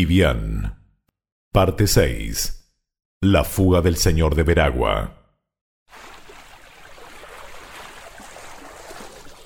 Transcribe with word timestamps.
Kibian. 0.00 0.78
Parte 1.52 1.86
6. 1.86 2.70
La 3.20 3.44
fuga 3.44 3.82
del 3.82 3.96
señor 3.96 4.34
de 4.34 4.44
Veragua. 4.44 5.12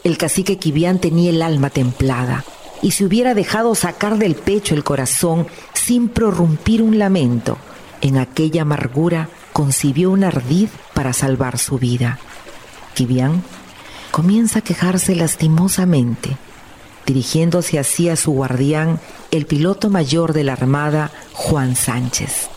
El 0.04 0.16
cacique 0.16 0.56
Kibian 0.56 1.00
tenía 1.00 1.30
el 1.30 1.42
alma 1.42 1.70
templada 1.70 2.44
y 2.82 2.92
se 2.92 3.04
hubiera 3.04 3.34
dejado 3.34 3.74
sacar 3.74 4.16
del 4.16 4.36
pecho 4.36 4.76
el 4.76 4.84
corazón 4.84 5.48
sin 5.72 6.08
prorrumpir 6.08 6.82
un 6.82 7.00
lamento. 7.00 7.58
En 8.00 8.16
aquella 8.16 8.62
amargura 8.62 9.30
concibió 9.52 10.12
un 10.12 10.22
ardid 10.22 10.68
para 10.94 11.12
salvar 11.12 11.58
su 11.58 11.80
vida. 11.80 12.20
Kibian 12.94 13.42
comienza 14.12 14.60
a 14.60 14.62
quejarse 14.62 15.16
lastimosamente, 15.16 16.36
dirigiéndose 17.06 17.78
así 17.78 18.08
a 18.08 18.16
su 18.16 18.32
guardián, 18.32 19.00
el 19.30 19.46
piloto 19.46 19.90
mayor 19.90 20.32
de 20.32 20.44
la 20.44 20.54
Armada, 20.54 21.10
Juan 21.32 21.76
Sánchez. 21.76 22.48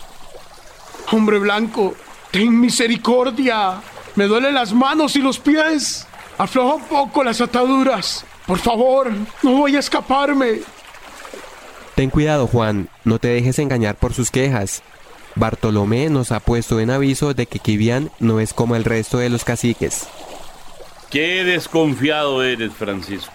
Hombre 1.10 1.38
blanco, 1.38 1.94
ten 2.30 2.58
misericordia. 2.60 3.80
Me 4.14 4.26
duelen 4.26 4.54
las 4.54 4.72
manos 4.72 5.16
y 5.16 5.20
los 5.20 5.38
pies. 5.38 6.06
Afloja 6.36 6.74
un 6.74 6.84
poco 6.84 7.24
las 7.24 7.40
ataduras. 7.40 8.24
Por 8.46 8.58
favor, 8.58 9.10
no 9.42 9.52
voy 9.52 9.76
a 9.76 9.80
escaparme. 9.80 10.60
Ten 11.94 12.10
cuidado, 12.10 12.46
Juan, 12.46 12.88
no 13.04 13.18
te 13.18 13.28
dejes 13.28 13.58
engañar 13.58 13.96
por 13.96 14.14
sus 14.14 14.30
quejas. 14.30 14.82
Bartolomé 15.34 16.10
nos 16.10 16.32
ha 16.32 16.40
puesto 16.40 16.80
en 16.80 16.90
aviso 16.90 17.34
de 17.34 17.46
que 17.46 17.58
Kibian 17.58 18.10
no 18.18 18.40
es 18.40 18.52
como 18.52 18.76
el 18.76 18.84
resto 18.84 19.18
de 19.18 19.28
los 19.30 19.44
caciques. 19.44 20.06
Qué 21.10 21.44
desconfiado 21.44 22.42
eres, 22.42 22.72
Francisco. 22.72 23.32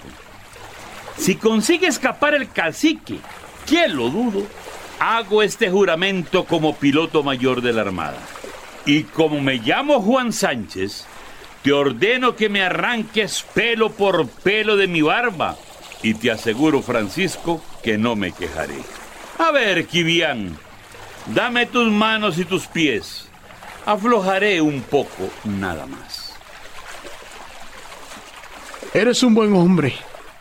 Si 1.17 1.35
consigue 1.35 1.88
escapar 1.88 2.34
el 2.34 2.49
cacique, 2.49 3.20
¿quién 3.66 3.95
lo 3.95 4.09
dudo? 4.09 4.45
Hago 4.99 5.44
este 5.44 5.70
juramento 5.70 6.45
como 6.45 6.76
piloto 6.76 7.23
mayor 7.23 7.61
de 7.61 7.73
la 7.73 7.81
Armada. 7.81 8.20
Y 8.86 9.03
como 9.03 9.39
me 9.39 9.55
llamo 9.55 10.02
Juan 10.02 10.33
Sánchez, 10.33 11.05
te 11.61 11.72
ordeno 11.72 12.36
que 12.36 12.50
me 12.50 12.64
arranques 12.64 13.45
pelo 13.53 13.92
por 13.92 14.28
pelo 14.28 14.75
de 14.75 14.88
mi 14.88 15.02
barba. 15.02 15.55
Y 16.02 16.16
te 16.16 16.31
aseguro, 16.31 16.81
Francisco, 16.81 17.64
que 17.81 17.98
no 17.98 18.16
me 18.16 18.33
quejaré. 18.33 18.75
A 19.39 19.52
ver, 19.52 19.88
Kibián, 19.88 20.58
dame 21.27 21.66
tus 21.66 21.89
manos 21.89 22.38
y 22.38 22.45
tus 22.45 22.67
pies. 22.67 23.30
Aflojaré 23.86 24.61
un 24.61 24.81
poco, 24.81 25.30
nada 25.45 25.86
más. 25.86 26.33
Eres 28.94 29.23
un 29.23 29.33
buen 29.33 29.53
hombre. 29.55 29.95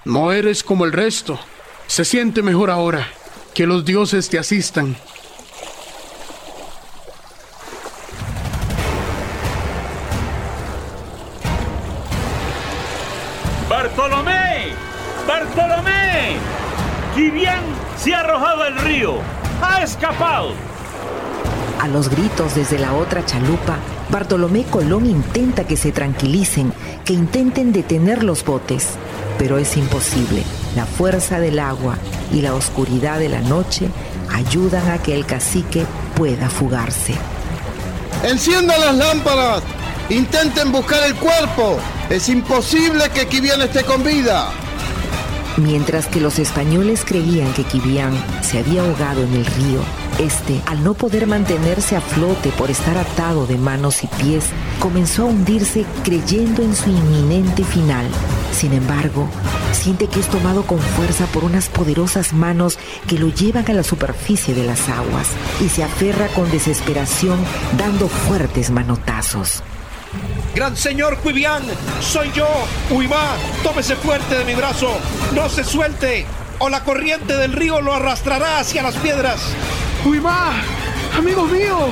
No 0.04 0.32
eres 0.32 0.64
como 0.64 0.84
el 0.84 0.92
resto. 0.92 1.38
Se 1.86 2.04
siente 2.04 2.42
mejor 2.42 2.70
ahora. 2.70 3.06
Que 3.54 3.66
los 3.66 3.84
dioses 3.84 4.28
te 4.28 4.38
asistan. 4.38 4.96
¡Bartolomé! 13.68 14.72
¡Bartolomé! 15.26 16.36
Kibián 17.14 17.62
se 17.96 18.14
ha 18.14 18.20
arrojado 18.20 18.62
al 18.64 18.78
río. 18.78 19.18
¡Ha 19.62 19.82
escapado! 19.82 20.52
A 21.80 21.88
los 21.88 22.08
gritos 22.08 22.54
desde 22.54 22.78
la 22.78 22.94
otra 22.94 23.24
chalupa, 23.24 23.76
Bartolomé 24.10 24.64
Colón 24.64 25.06
intenta 25.06 25.66
que 25.66 25.76
se 25.76 25.92
tranquilicen, 25.92 26.72
que 27.04 27.12
intenten 27.12 27.72
detener 27.72 28.22
los 28.22 28.44
botes, 28.44 28.96
pero 29.42 29.58
es 29.58 29.76
imposible. 29.76 30.44
La 30.76 30.86
fuerza 30.86 31.40
del 31.40 31.58
agua 31.58 31.98
y 32.32 32.42
la 32.42 32.54
oscuridad 32.54 33.18
de 33.18 33.28
la 33.28 33.40
noche 33.40 33.88
ayudan 34.32 34.88
a 34.88 35.02
que 35.02 35.16
el 35.16 35.26
cacique 35.26 35.84
pueda 36.14 36.48
fugarse. 36.48 37.16
¡Enciendan 38.22 38.80
las 38.80 38.94
lámparas! 38.94 39.64
¡Intenten 40.10 40.70
buscar 40.70 41.02
el 41.02 41.16
cuerpo! 41.16 41.76
Es 42.08 42.28
imposible 42.28 43.10
que 43.12 43.26
Kibian 43.26 43.62
esté 43.62 43.82
con 43.82 44.04
vida. 44.04 44.48
Mientras 45.56 46.06
que 46.06 46.20
los 46.20 46.38
españoles 46.38 47.04
creían 47.04 47.52
que 47.52 47.64
Kibian 47.64 48.14
se 48.44 48.60
había 48.60 48.82
ahogado 48.82 49.24
en 49.24 49.34
el 49.34 49.44
río, 49.44 49.80
este, 50.20 50.62
al 50.66 50.84
no 50.84 50.94
poder 50.94 51.26
mantenerse 51.26 51.96
a 51.96 52.00
flote 52.00 52.50
por 52.50 52.70
estar 52.70 52.96
atado 52.96 53.48
de 53.48 53.58
manos 53.58 54.04
y 54.04 54.06
pies, 54.06 54.44
comenzó 54.78 55.22
a 55.24 55.26
hundirse 55.26 55.84
creyendo 56.04 56.62
en 56.62 56.76
su 56.76 56.90
inminente 56.90 57.64
final. 57.64 58.06
Sin 58.52 58.74
embargo, 58.74 59.28
siente 59.72 60.06
que 60.06 60.20
es 60.20 60.28
tomado 60.28 60.62
con 60.64 60.78
fuerza 60.78 61.26
por 61.26 61.42
unas 61.42 61.68
poderosas 61.68 62.32
manos 62.32 62.78
que 63.08 63.18
lo 63.18 63.28
llevan 63.28 63.68
a 63.68 63.72
la 63.72 63.82
superficie 63.82 64.54
de 64.54 64.64
las 64.64 64.88
aguas 64.88 65.26
y 65.60 65.68
se 65.68 65.82
aferra 65.82 66.28
con 66.28 66.50
desesperación 66.50 67.38
dando 67.76 68.08
fuertes 68.08 68.70
manotazos. 68.70 69.62
Gran 70.54 70.76
señor 70.76 71.18
Quibian, 71.22 71.62
soy 72.00 72.30
yo, 72.32 72.46
Uimá, 72.90 73.36
tómese 73.62 73.96
fuerte 73.96 74.36
de 74.36 74.44
mi 74.44 74.54
brazo, 74.54 74.90
no 75.34 75.48
se 75.48 75.64
suelte, 75.64 76.26
o 76.58 76.68
la 76.68 76.84
corriente 76.84 77.36
del 77.36 77.54
río 77.54 77.80
lo 77.80 77.94
arrastrará 77.94 78.58
hacia 78.58 78.82
las 78.82 78.96
piedras. 78.96 79.40
Uimá, 80.04 80.52
amigo 81.16 81.46
mío, 81.46 81.88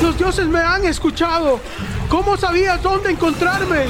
los 0.00 0.16
dioses 0.16 0.46
me 0.46 0.60
han 0.60 0.84
escuchado. 0.84 1.60
¿Cómo 2.08 2.36
sabías 2.36 2.80
dónde 2.80 3.10
encontrarme? 3.10 3.86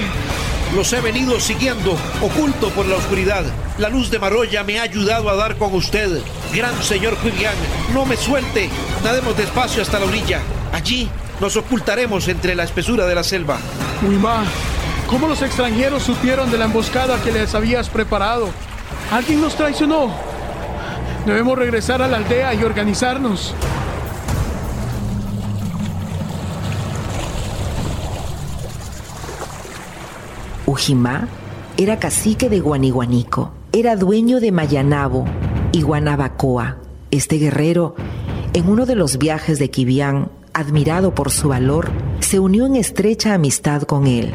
Los 0.76 0.92
he 0.92 1.00
venido 1.00 1.40
siguiendo, 1.40 1.96
oculto 2.20 2.68
por 2.68 2.84
la 2.84 2.96
oscuridad. 2.96 3.46
La 3.78 3.88
luz 3.88 4.10
de 4.10 4.18
Maroya 4.18 4.62
me 4.62 4.78
ha 4.78 4.82
ayudado 4.82 5.30
a 5.30 5.34
dar 5.34 5.56
con 5.56 5.74
usted. 5.74 6.20
Gran 6.54 6.82
señor 6.82 7.16
Quibian, 7.16 7.54
no 7.94 8.04
me 8.04 8.14
suelte. 8.14 8.68
Nademos 9.02 9.38
despacio 9.38 9.80
hasta 9.80 9.98
la 9.98 10.04
orilla. 10.04 10.42
Allí 10.74 11.08
nos 11.40 11.56
ocultaremos 11.56 12.28
entre 12.28 12.54
la 12.54 12.64
espesura 12.64 13.06
de 13.06 13.14
la 13.14 13.24
selva. 13.24 13.56
Uimá, 14.06 14.44
¿cómo 15.08 15.26
los 15.26 15.40
extranjeros 15.40 16.02
supieron 16.02 16.50
de 16.50 16.58
la 16.58 16.66
emboscada 16.66 17.22
que 17.22 17.32
les 17.32 17.54
habías 17.54 17.88
preparado? 17.88 18.50
¿Alguien 19.10 19.40
nos 19.40 19.56
traicionó? 19.56 20.14
Debemos 21.24 21.56
regresar 21.56 22.02
a 22.02 22.06
la 22.06 22.18
aldea 22.18 22.52
y 22.52 22.62
organizarnos. 22.62 23.54
Ujimá 30.66 31.28
era 31.76 32.00
cacique 32.00 32.48
de 32.48 32.58
Guaniguanico, 32.58 33.52
era 33.72 33.94
dueño 33.94 34.40
de 34.40 34.50
Mayanabo 34.50 35.24
y 35.70 35.82
Guanabacoa. 35.82 36.78
Este 37.12 37.36
guerrero, 37.36 37.94
en 38.52 38.68
uno 38.68 38.84
de 38.84 38.96
los 38.96 39.16
viajes 39.16 39.60
de 39.60 39.70
Kibián, 39.70 40.28
admirado 40.54 41.14
por 41.14 41.30
su 41.30 41.50
valor, 41.50 41.90
se 42.18 42.40
unió 42.40 42.66
en 42.66 42.74
estrecha 42.74 43.32
amistad 43.32 43.82
con 43.82 44.08
él, 44.08 44.32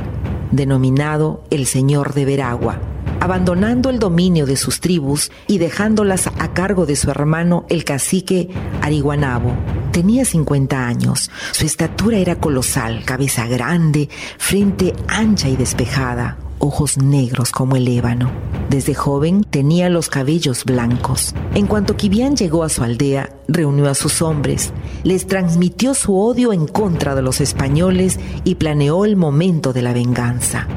denominado 0.51 1.43
el 1.49 1.65
Señor 1.65 2.13
de 2.13 2.23
Veragua, 2.23 2.79
abandonando 3.19 3.89
el 3.89 3.99
dominio 3.99 4.45
de 4.45 4.55
sus 4.55 4.79
tribus 4.79 5.31
y 5.47 5.57
dejándolas 5.57 6.27
a 6.27 6.53
cargo 6.53 6.85
de 6.85 6.95
su 6.95 7.11
hermano 7.11 7.65
el 7.67 7.83
cacique 7.83 8.49
Ariguanabo. 8.81 9.51
Tenía 9.91 10.23
50 10.23 10.87
años, 10.87 11.29
su 11.51 11.65
estatura 11.65 12.17
era 12.17 12.35
colosal, 12.35 13.03
cabeza 13.03 13.45
grande, 13.47 14.07
frente 14.37 14.93
ancha 15.09 15.49
y 15.49 15.57
despejada, 15.57 16.37
ojos 16.59 16.97
negros 16.97 17.51
como 17.51 17.75
el 17.75 17.89
ébano. 17.89 18.31
Desde 18.69 18.93
joven 18.93 19.43
tenía 19.43 19.89
los 19.89 20.07
cabellos 20.07 20.63
blancos. 20.63 21.35
En 21.55 21.67
cuanto 21.67 21.97
Kibian 21.97 22.37
llegó 22.37 22.63
a 22.63 22.69
su 22.69 22.83
aldea, 22.83 23.35
reunió 23.49 23.89
a 23.89 23.93
sus 23.93 24.21
hombres, 24.21 24.71
les 25.03 25.27
transmitió 25.27 25.93
su 25.93 26.17
odio 26.17 26.53
en 26.53 26.67
contra 26.67 27.13
de 27.13 27.21
los 27.21 27.41
españoles 27.41 28.17
y 28.45 28.55
planeó 28.55 29.03
el 29.03 29.17
momento 29.17 29.73
de 29.73 29.81
la 29.81 29.91
venganza. 29.91 30.67